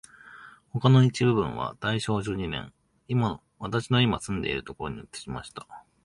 [0.73, 2.73] 他の一部分は大正十二年、
[3.59, 5.67] 私のいま住んでいるところに移しました